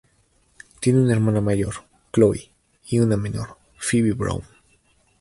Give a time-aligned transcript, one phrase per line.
[0.79, 1.75] Tiene una hermana mayor,
[2.11, 2.51] Chloe
[2.87, 4.41] y una menor, Phoebe Brown.